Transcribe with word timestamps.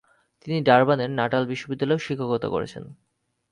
তিনি 0.41 0.57
ডারবানের 0.61 1.11
নাটাল 1.19 1.43
বিশ্ববিদ্যালয়েও 1.45 2.05
শিক্ষকতা 2.05 2.47
করেছেন। 2.49 2.83